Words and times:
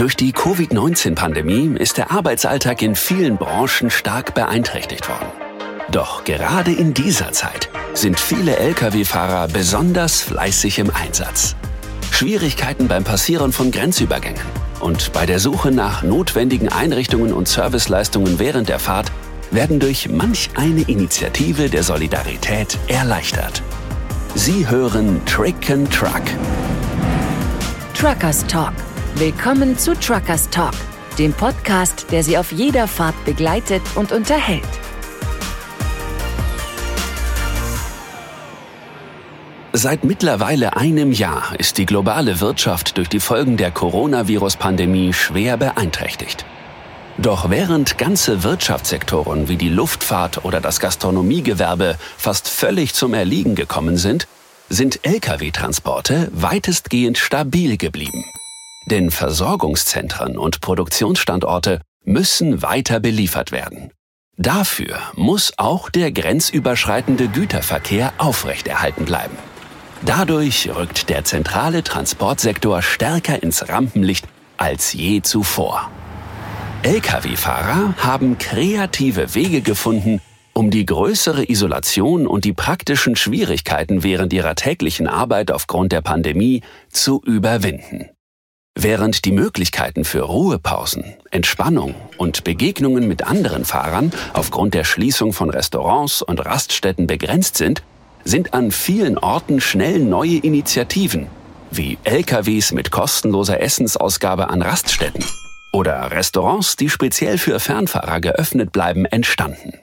Durch 0.00 0.16
die 0.16 0.32
Covid-19-Pandemie 0.32 1.76
ist 1.78 1.98
der 1.98 2.10
Arbeitsalltag 2.10 2.80
in 2.80 2.94
vielen 2.94 3.36
Branchen 3.36 3.90
stark 3.90 4.32
beeinträchtigt 4.32 5.06
worden. 5.10 5.30
Doch 5.92 6.24
gerade 6.24 6.72
in 6.72 6.94
dieser 6.94 7.32
Zeit 7.32 7.68
sind 7.92 8.18
viele 8.18 8.56
Lkw-Fahrer 8.56 9.48
besonders 9.48 10.22
fleißig 10.22 10.78
im 10.78 10.90
Einsatz. 10.90 11.54
Schwierigkeiten 12.12 12.88
beim 12.88 13.04
Passieren 13.04 13.52
von 13.52 13.70
Grenzübergängen 13.70 14.40
und 14.80 15.12
bei 15.12 15.26
der 15.26 15.38
Suche 15.38 15.70
nach 15.70 16.02
notwendigen 16.02 16.70
Einrichtungen 16.70 17.34
und 17.34 17.46
Serviceleistungen 17.46 18.38
während 18.38 18.70
der 18.70 18.78
Fahrt 18.78 19.12
werden 19.50 19.80
durch 19.80 20.08
manch 20.08 20.48
eine 20.54 20.80
Initiative 20.80 21.68
der 21.68 21.82
Solidarität 21.82 22.78
erleichtert. 22.88 23.62
Sie 24.34 24.66
hören 24.66 25.20
Trick 25.26 25.68
and 25.68 25.92
Truck. 25.92 26.22
Truckers 27.92 28.46
Talk 28.46 28.72
Willkommen 29.16 29.76
zu 29.76 29.98
Truckers 29.98 30.48
Talk, 30.50 30.72
dem 31.18 31.32
Podcast, 31.32 32.06
der 32.10 32.22
Sie 32.22 32.38
auf 32.38 32.52
jeder 32.52 32.86
Fahrt 32.86 33.24
begleitet 33.24 33.82
und 33.96 34.12
unterhält. 34.12 34.62
Seit 39.72 40.04
mittlerweile 40.04 40.76
einem 40.76 41.12
Jahr 41.12 41.52
ist 41.58 41.76
die 41.76 41.86
globale 41.86 42.40
Wirtschaft 42.40 42.96
durch 42.96 43.08
die 43.08 43.20
Folgen 43.20 43.56
der 43.56 43.72
Coronavirus-Pandemie 43.72 45.12
schwer 45.12 45.56
beeinträchtigt. 45.56 46.46
Doch 47.18 47.50
während 47.50 47.98
ganze 47.98 48.42
Wirtschaftssektoren 48.42 49.48
wie 49.48 49.56
die 49.56 49.68
Luftfahrt 49.68 50.44
oder 50.44 50.60
das 50.60 50.80
Gastronomiegewerbe 50.80 51.98
fast 52.16 52.48
völlig 52.48 52.94
zum 52.94 53.12
Erliegen 53.12 53.56
gekommen 53.56 53.98
sind, 53.98 54.28
sind 54.70 55.00
Lkw-Transporte 55.02 56.30
weitestgehend 56.32 57.18
stabil 57.18 57.76
geblieben. 57.76 58.24
Denn 58.86 59.10
Versorgungszentren 59.10 60.38
und 60.38 60.60
Produktionsstandorte 60.60 61.80
müssen 62.04 62.62
weiter 62.62 63.00
beliefert 63.00 63.52
werden. 63.52 63.90
Dafür 64.36 64.98
muss 65.16 65.52
auch 65.58 65.90
der 65.90 66.12
grenzüberschreitende 66.12 67.28
Güterverkehr 67.28 68.12
aufrechterhalten 68.18 69.04
bleiben. 69.04 69.36
Dadurch 70.02 70.70
rückt 70.74 71.10
der 71.10 71.24
zentrale 71.24 71.84
Transportsektor 71.84 72.80
stärker 72.80 73.42
ins 73.42 73.68
Rampenlicht 73.68 74.26
als 74.56 74.94
je 74.94 75.20
zuvor. 75.20 75.90
Lkw-Fahrer 76.82 77.94
haben 77.98 78.38
kreative 78.38 79.34
Wege 79.34 79.60
gefunden, 79.60 80.22
um 80.54 80.70
die 80.70 80.86
größere 80.86 81.50
Isolation 81.50 82.26
und 82.26 82.46
die 82.46 82.54
praktischen 82.54 83.16
Schwierigkeiten 83.16 84.02
während 84.02 84.32
ihrer 84.32 84.54
täglichen 84.54 85.06
Arbeit 85.06 85.50
aufgrund 85.50 85.92
der 85.92 86.00
Pandemie 86.00 86.62
zu 86.90 87.20
überwinden. 87.22 88.08
Während 88.82 89.26
die 89.26 89.32
Möglichkeiten 89.32 90.06
für 90.06 90.22
Ruhepausen, 90.22 91.04
Entspannung 91.30 91.94
und 92.16 92.44
Begegnungen 92.44 93.06
mit 93.06 93.22
anderen 93.26 93.66
Fahrern 93.66 94.10
aufgrund 94.32 94.72
der 94.72 94.84
Schließung 94.84 95.34
von 95.34 95.50
Restaurants 95.50 96.22
und 96.22 96.38
Raststätten 96.46 97.06
begrenzt 97.06 97.58
sind, 97.58 97.82
sind 98.24 98.54
an 98.54 98.70
vielen 98.70 99.18
Orten 99.18 99.60
schnell 99.60 99.98
neue 99.98 100.38
Initiativen, 100.38 101.26
wie 101.70 101.98
LKWs 102.04 102.72
mit 102.72 102.90
kostenloser 102.90 103.60
Essensausgabe 103.60 104.48
an 104.48 104.62
Raststätten 104.62 105.26
oder 105.74 106.10
Restaurants, 106.10 106.76
die 106.76 106.88
speziell 106.88 107.36
für 107.36 107.60
Fernfahrer 107.60 108.22
geöffnet 108.22 108.72
bleiben, 108.72 109.04
entstanden. 109.04 109.74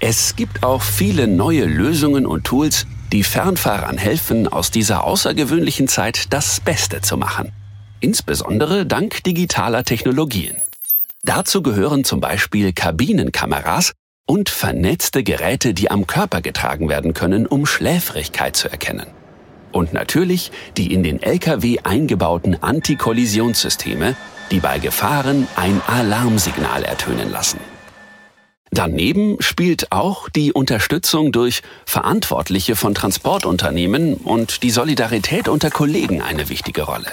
Es 0.00 0.36
gibt 0.36 0.62
auch 0.62 0.80
viele 0.80 1.26
neue 1.26 1.66
Lösungen 1.66 2.24
und 2.24 2.44
Tools, 2.44 2.86
die 3.12 3.24
Fernfahrern 3.24 3.98
helfen, 3.98 4.48
aus 4.48 4.70
dieser 4.70 5.04
außergewöhnlichen 5.04 5.86
Zeit 5.86 6.32
das 6.32 6.60
Beste 6.60 7.02
zu 7.02 7.18
machen 7.18 7.52
insbesondere 8.00 8.86
dank 8.86 9.22
digitaler 9.24 9.84
Technologien. 9.84 10.56
Dazu 11.22 11.62
gehören 11.62 12.04
zum 12.04 12.20
Beispiel 12.20 12.72
Kabinenkameras 12.72 13.92
und 14.26 14.50
vernetzte 14.50 15.22
Geräte, 15.22 15.74
die 15.74 15.90
am 15.90 16.06
Körper 16.06 16.40
getragen 16.40 16.88
werden 16.88 17.14
können, 17.14 17.46
um 17.46 17.66
Schläfrigkeit 17.66 18.56
zu 18.56 18.70
erkennen. 18.70 19.06
Und 19.72 19.92
natürlich 19.92 20.52
die 20.76 20.92
in 20.92 21.02
den 21.02 21.22
Lkw 21.22 21.80
eingebauten 21.82 22.62
Antikollisionssysteme, 22.62 24.16
die 24.50 24.60
bei 24.60 24.78
Gefahren 24.78 25.46
ein 25.56 25.80
Alarmsignal 25.86 26.84
ertönen 26.84 27.30
lassen. 27.30 27.60
Daneben 28.70 29.36
spielt 29.40 29.92
auch 29.92 30.28
die 30.28 30.52
Unterstützung 30.52 31.32
durch 31.32 31.62
Verantwortliche 31.86 32.76
von 32.76 32.94
Transportunternehmen 32.94 34.14
und 34.14 34.62
die 34.62 34.70
Solidarität 34.70 35.48
unter 35.48 35.70
Kollegen 35.70 36.20
eine 36.20 36.48
wichtige 36.48 36.82
Rolle. 36.82 37.12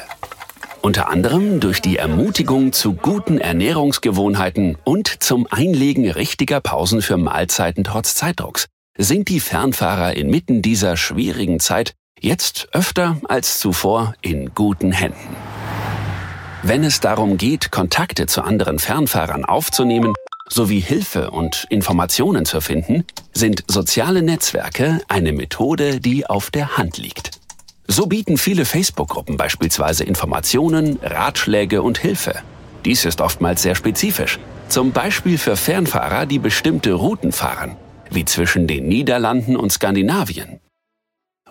Unter 0.85 1.09
anderem 1.09 1.59
durch 1.59 1.81
die 1.81 1.97
Ermutigung 1.97 2.71
zu 2.71 2.93
guten 2.93 3.39
Ernährungsgewohnheiten 3.39 4.77
und 4.83 5.07
zum 5.23 5.47
Einlegen 5.49 6.07
richtiger 6.07 6.61
Pausen 6.61 7.01
für 7.01 7.17
Mahlzeiten 7.17 7.83
trotz 7.83 8.13
Zeitdrucks 8.13 8.67
sind 8.95 9.29
die 9.29 9.39
Fernfahrer 9.39 10.15
inmitten 10.15 10.61
dieser 10.61 10.95
schwierigen 10.95 11.59
Zeit 11.59 11.95
jetzt 12.19 12.67
öfter 12.71 13.17
als 13.27 13.57
zuvor 13.57 14.13
in 14.21 14.53
guten 14.53 14.91
Händen. 14.91 15.35
Wenn 16.61 16.83
es 16.83 16.99
darum 16.99 17.37
geht, 17.37 17.71
Kontakte 17.71 18.27
zu 18.27 18.43
anderen 18.43 18.77
Fernfahrern 18.77 19.43
aufzunehmen, 19.43 20.13
sowie 20.47 20.81
Hilfe 20.81 21.31
und 21.31 21.65
Informationen 21.71 22.45
zu 22.45 22.61
finden, 22.61 23.05
sind 23.33 23.63
soziale 23.67 24.21
Netzwerke 24.21 25.01
eine 25.07 25.33
Methode, 25.33 25.99
die 25.99 26.27
auf 26.27 26.51
der 26.51 26.77
Hand 26.77 26.99
liegt. 26.99 27.34
So 27.95 28.07
bieten 28.07 28.37
viele 28.37 28.65
Facebook-Gruppen 28.65 29.37
beispielsweise 29.37 30.03
Informationen, 30.03 30.99
Ratschläge 31.01 31.81
und 31.81 31.97
Hilfe. 31.97 32.33
Dies 32.83 33.05
ist 33.05 33.21
oftmals 33.21 33.61
sehr 33.61 33.73
spezifisch, 33.73 34.37
zum 34.67 34.91
Beispiel 34.91 35.37
für 35.37 35.55
Fernfahrer, 35.55 36.25
die 36.25 36.39
bestimmte 36.39 36.91
Routen 36.91 37.31
fahren, 37.31 37.77
wie 38.11 38.25
zwischen 38.25 38.67
den 38.67 38.89
Niederlanden 38.89 39.55
und 39.55 39.71
Skandinavien. 39.71 40.59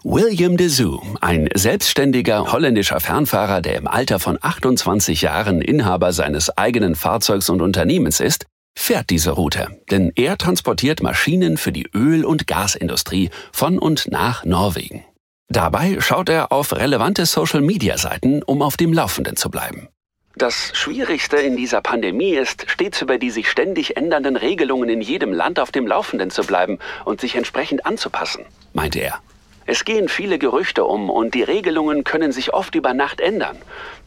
William 0.03 0.59
de 0.59 0.69
Zoo, 0.69 1.00
ein 1.22 1.49
selbstständiger 1.55 2.53
holländischer 2.53 3.00
Fernfahrer, 3.00 3.62
der 3.62 3.76
im 3.76 3.87
Alter 3.87 4.21
von 4.21 4.37
28 4.38 5.22
Jahren 5.22 5.62
Inhaber 5.62 6.12
seines 6.12 6.50
eigenen 6.59 6.94
Fahrzeugs 6.94 7.49
und 7.49 7.62
Unternehmens 7.62 8.21
ist, 8.21 8.44
fährt 8.78 9.09
diese 9.09 9.31
Route, 9.31 9.81
denn 9.91 10.12
er 10.15 10.37
transportiert 10.37 11.03
Maschinen 11.03 11.56
für 11.56 11.72
die 11.72 11.87
Öl- 11.94 12.26
und 12.26 12.47
Gasindustrie 12.47 13.31
von 13.50 13.78
und 13.78 14.11
nach 14.11 14.44
Norwegen. 14.44 15.06
Dabei 15.54 15.98
schaut 16.00 16.31
er 16.31 16.50
auf 16.50 16.72
relevante 16.72 17.26
Social-Media-Seiten, 17.26 18.42
um 18.42 18.60
auf 18.60 18.76
dem 18.76 18.92
Laufenden 18.92 19.37
zu 19.37 19.50
bleiben. 19.50 19.88
Das 20.34 20.72
Schwierigste 20.75 21.37
in 21.37 21.56
dieser 21.56 21.81
Pandemie 21.81 22.34
ist, 22.34 22.69
stets 22.69 23.00
über 23.03 23.19
die 23.19 23.31
sich 23.31 23.48
ständig 23.48 23.97
ändernden 23.97 24.34
Regelungen 24.34 24.88
in 24.88 25.00
jedem 25.00 25.32
Land 25.32 25.60
auf 25.60 25.70
dem 25.70 25.87
Laufenden 25.87 26.31
zu 26.31 26.43
bleiben 26.43 26.81
und 27.04 27.20
sich 27.20 27.37
entsprechend 27.37 27.87
anzupassen, 27.87 28.44
meinte 28.72 28.98
er. 28.98 29.20
Es 29.64 29.84
gehen 29.84 30.09
viele 30.09 30.41
Gerüchte 30.41 30.87
um 30.87 31.09
und 31.09 31.34
die 31.34 31.44
Regelungen 31.44 32.03
können 32.03 32.32
sich 32.32 32.53
oft 32.53 32.75
über 32.75 32.93
Nacht 32.93 33.20
ändern. 33.20 33.56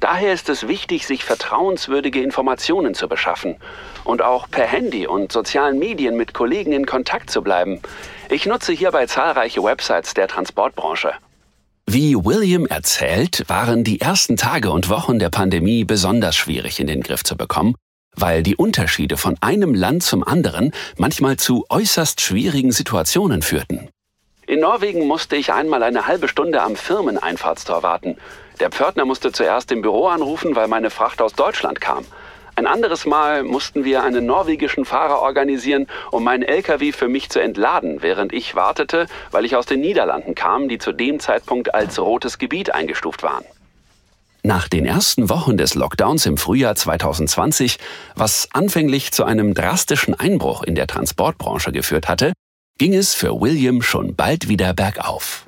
Daher 0.01 0.33
ist 0.33 0.49
es 0.49 0.67
wichtig, 0.67 1.07
sich 1.07 1.23
vertrauenswürdige 1.23 2.21
Informationen 2.21 2.93
zu 2.93 3.07
beschaffen 3.07 3.55
und 4.03 4.21
auch 4.21 4.49
per 4.51 4.65
Handy 4.65 5.07
und 5.07 5.31
sozialen 5.31 5.79
Medien 5.79 6.17
mit 6.17 6.33
Kollegen 6.33 6.73
in 6.73 6.85
Kontakt 6.85 7.29
zu 7.29 7.41
bleiben. 7.41 7.79
Ich 8.29 8.45
nutze 8.45 8.73
hierbei 8.73 9.05
zahlreiche 9.05 9.63
Websites 9.63 10.13
der 10.13 10.27
Transportbranche. 10.27 11.13
Wie 11.89 12.17
William 12.17 12.65
erzählt, 12.65 13.45
waren 13.47 13.85
die 13.85 14.01
ersten 14.01 14.35
Tage 14.35 14.71
und 14.71 14.89
Wochen 14.89 15.19
der 15.19 15.29
Pandemie 15.29 15.85
besonders 15.85 16.35
schwierig 16.35 16.81
in 16.81 16.87
den 16.87 17.01
Griff 17.01 17.23
zu 17.23 17.37
bekommen, 17.37 17.75
weil 18.13 18.43
die 18.43 18.57
Unterschiede 18.57 19.15
von 19.15 19.37
einem 19.39 19.73
Land 19.73 20.03
zum 20.03 20.21
anderen 20.21 20.73
manchmal 20.97 21.37
zu 21.37 21.65
äußerst 21.69 22.19
schwierigen 22.19 22.73
Situationen 22.73 23.41
führten. 23.41 23.87
In 24.47 24.59
Norwegen 24.59 25.07
musste 25.07 25.37
ich 25.37 25.53
einmal 25.53 25.81
eine 25.81 26.07
halbe 26.07 26.27
Stunde 26.27 26.61
am 26.61 26.75
Firmeneinfahrtstor 26.75 27.83
warten. 27.83 28.17
Der 28.59 28.69
Pförtner 28.69 29.05
musste 29.05 29.31
zuerst 29.31 29.71
im 29.71 29.81
Büro 29.81 30.07
anrufen, 30.07 30.57
weil 30.57 30.67
meine 30.67 30.89
Fracht 30.89 31.21
aus 31.21 31.33
Deutschland 31.33 31.79
kam. 31.79 32.03
Ein 32.57 32.65
anderes 32.65 33.05
Mal 33.05 33.43
mussten 33.43 33.85
wir 33.85 34.01
einen 34.01 34.25
norwegischen 34.25 34.83
Fahrer 34.83 35.21
organisieren, 35.21 35.85
um 36.09 36.23
meinen 36.23 36.41
LKW 36.41 36.91
für 36.91 37.07
mich 37.07 37.29
zu 37.29 37.39
entladen, 37.39 38.01
während 38.01 38.33
ich 38.33 38.55
wartete, 38.55 39.05
weil 39.29 39.45
ich 39.45 39.55
aus 39.55 39.67
den 39.67 39.79
Niederlanden 39.79 40.33
kam, 40.33 40.67
die 40.67 40.79
zu 40.79 40.91
dem 40.91 41.19
Zeitpunkt 41.19 41.75
als 41.75 41.99
rotes 41.99 42.39
Gebiet 42.39 42.73
eingestuft 42.73 43.21
waren. 43.21 43.45
Nach 44.41 44.67
den 44.67 44.87
ersten 44.87 45.29
Wochen 45.29 45.55
des 45.57 45.75
Lockdowns 45.75 46.25
im 46.25 46.37
Frühjahr 46.37 46.73
2020, 46.73 47.77
was 48.15 48.49
anfänglich 48.53 49.11
zu 49.11 49.23
einem 49.23 49.53
drastischen 49.53 50.19
Einbruch 50.19 50.63
in 50.63 50.73
der 50.73 50.87
Transportbranche 50.87 51.71
geführt 51.71 52.07
hatte, 52.07 52.33
ging 52.79 52.95
es 52.95 53.13
für 53.13 53.39
William 53.39 53.83
schon 53.83 54.15
bald 54.15 54.49
wieder 54.49 54.73
bergauf. 54.73 55.45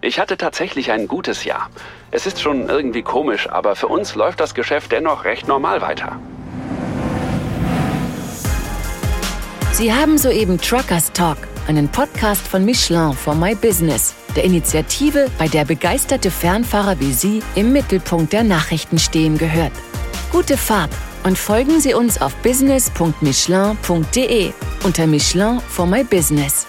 Ich 0.00 0.18
hatte 0.18 0.38
tatsächlich 0.38 0.90
ein 0.90 1.06
gutes 1.06 1.44
Jahr. 1.44 1.68
Es 2.10 2.24
ist 2.24 2.40
schon 2.40 2.70
irgendwie 2.70 3.02
komisch, 3.02 3.46
aber 3.46 3.76
für 3.76 3.88
uns 3.88 4.14
läuft 4.14 4.40
das 4.40 4.54
Geschäft 4.54 4.92
dennoch 4.92 5.24
recht 5.24 5.48
normal 5.48 5.82
weiter. 5.82 6.18
Sie 9.76 9.92
haben 9.92 10.16
soeben 10.16 10.56
Truckers 10.58 11.12
Talk, 11.12 11.36
einen 11.68 11.86
Podcast 11.86 12.48
von 12.48 12.64
Michelin 12.64 13.12
for 13.12 13.34
My 13.34 13.54
Business, 13.54 14.14
der 14.34 14.44
Initiative, 14.44 15.30
bei 15.36 15.48
der 15.48 15.66
begeisterte 15.66 16.30
Fernfahrer 16.30 16.98
wie 16.98 17.12
Sie 17.12 17.42
im 17.56 17.74
Mittelpunkt 17.74 18.32
der 18.32 18.42
Nachrichten 18.42 18.98
stehen 18.98 19.36
gehört. 19.36 19.72
Gute 20.32 20.56
Fahrt 20.56 20.92
und 21.24 21.36
folgen 21.36 21.78
Sie 21.78 21.92
uns 21.92 22.18
auf 22.22 22.34
business.michelin.de 22.36 24.52
unter 24.82 25.06
Michelin 25.06 25.60
for 25.68 25.84
my 25.84 26.02
business. 26.02 26.66